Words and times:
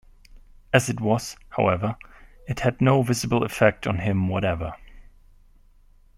As 0.73 0.89
it 0.89 0.99
was, 0.99 1.37
however, 1.49 1.95
it 2.47 2.61
had 2.61 2.81
no 2.81 3.03
visible 3.03 3.43
effect 3.43 3.85
on 3.85 3.99
him 3.99 4.29
whatever. 4.29 4.73